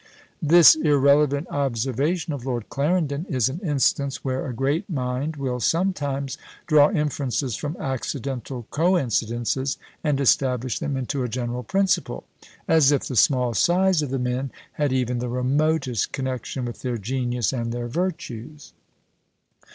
This 0.41 0.73
irrelevant 0.73 1.47
observation 1.51 2.33
of 2.33 2.43
Lord 2.43 2.69
Clarendon 2.69 3.27
is 3.29 3.49
an 3.49 3.59
instance 3.59 4.25
where 4.25 4.47
a 4.47 4.51
great 4.51 4.89
mind 4.89 5.35
will 5.35 5.59
sometimes 5.59 6.39
draw 6.65 6.89
inferences 6.91 7.55
from 7.55 7.77
accidental 7.77 8.65
coincidences, 8.71 9.77
and 10.03 10.19
establish 10.19 10.79
them 10.79 10.97
into 10.97 11.21
a 11.21 11.29
general 11.29 11.61
principle; 11.61 12.23
as 12.67 12.91
if 12.91 13.03
the 13.07 13.15
small 13.15 13.53
size 13.53 14.01
of 14.01 14.09
the 14.09 14.17
men 14.17 14.49
had 14.71 14.91
even 14.91 15.19
the 15.19 15.29
remotest 15.29 16.11
connexion 16.11 16.65
with 16.65 16.81
their 16.81 16.97
genius 16.97 17.53
and 17.53 17.71
their 17.71 17.87
virtues. 17.87 18.73